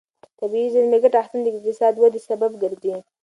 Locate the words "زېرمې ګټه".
0.73-1.17